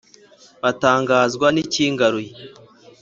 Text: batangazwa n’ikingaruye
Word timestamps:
batangazwa 0.63 1.47
n’ikingaruye 1.51 2.31